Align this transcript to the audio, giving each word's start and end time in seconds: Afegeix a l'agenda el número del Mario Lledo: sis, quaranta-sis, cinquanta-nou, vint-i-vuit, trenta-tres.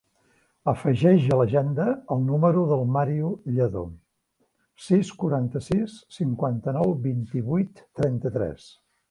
Afegeix 0.71 1.25
a 1.33 1.35
l'agenda 1.39 1.83
el 2.15 2.23
número 2.29 2.63
del 2.71 2.81
Mario 2.95 3.29
Lledo: 3.59 3.83
sis, 4.87 5.13
quaranta-sis, 5.25 6.01
cinquanta-nou, 6.17 6.97
vint-i-vuit, 7.07 7.85
trenta-tres. 8.03 8.69